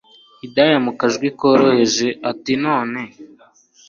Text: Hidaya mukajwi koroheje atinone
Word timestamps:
Hidaya 0.41 0.77
mukajwi 0.85 1.27
koroheje 1.39 2.07
atinone 2.29 3.01